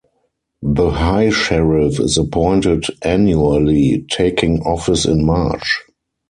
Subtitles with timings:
[0.63, 5.83] The High Sheriff is appointed annually, taking office in March.